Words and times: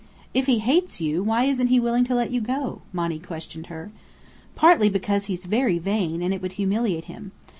"If 0.33 0.47
he 0.47 0.57
hates 0.57 0.99
you, 0.99 1.21
why 1.21 1.43
isn't 1.43 1.67
he 1.67 1.79
willing 1.79 2.05
to 2.05 2.15
let 2.15 2.31
you 2.31 2.41
go?" 2.41 2.81
Monny 2.91 3.19
questioned 3.19 3.67
her. 3.67 3.91
"Partly 4.55 4.89
because 4.89 5.25
he's 5.25 5.45
very 5.45 5.77
vain, 5.77 6.23
and 6.23 6.33
it 6.33 6.41
would 6.41 6.53
humiliate 6.53 7.03
him. 7.05 7.33